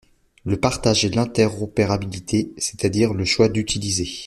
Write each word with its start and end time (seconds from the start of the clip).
le 0.45 0.59
partage 0.59 1.05
et 1.05 1.09
l'interopérabilité, 1.09 2.51
c'est 2.57 2.85
à 2.85 2.89
dire 2.89 3.13
le 3.13 3.23
choix 3.23 3.49
d'utiliser 3.49 4.07